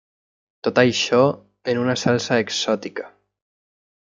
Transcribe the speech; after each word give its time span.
Tot 0.67 0.79
això 0.83 1.19
en 1.73 1.81
una 1.83 1.97
salsa 2.05 2.39
exòtica. 2.47 3.07